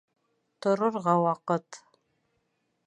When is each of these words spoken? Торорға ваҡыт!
Торорға 0.65 1.15
ваҡыт! 1.25 1.81